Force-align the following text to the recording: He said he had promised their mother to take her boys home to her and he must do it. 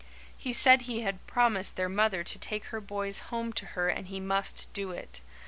He 0.35 0.51
said 0.51 0.81
he 0.89 1.01
had 1.01 1.27
promised 1.27 1.75
their 1.75 1.87
mother 1.87 2.23
to 2.23 2.39
take 2.39 2.65
her 2.73 2.81
boys 2.81 3.19
home 3.29 3.53
to 3.53 3.65
her 3.77 3.87
and 3.87 4.07
he 4.07 4.19
must 4.19 4.73
do 4.73 4.89
it. 4.89 5.21